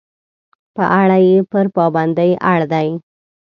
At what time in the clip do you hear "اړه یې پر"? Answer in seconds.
1.01-1.65